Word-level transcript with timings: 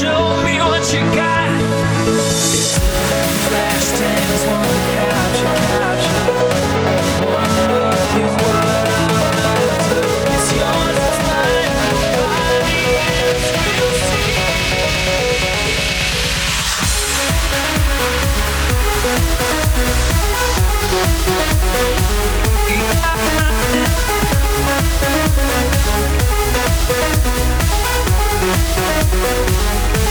show 0.00 0.42
me 0.44 0.49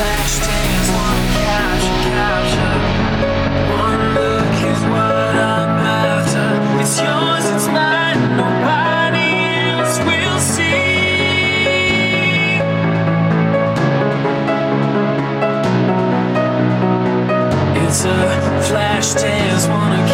flash 0.00 0.38
tank 0.38 0.88
one 0.96 1.19
Ashtales 19.00 19.66
wanna 19.66 20.09